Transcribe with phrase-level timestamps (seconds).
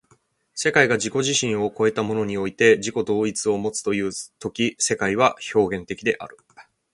[0.55, 4.11] 世界が自己自身を越えたものにおいて自己同一をもつという
[4.51, 6.37] 時世界は表現的である。